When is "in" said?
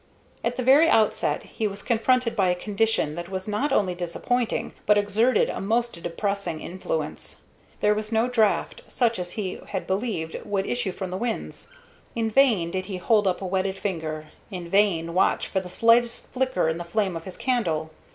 12.15-12.31, 14.49-14.67, 16.67-16.79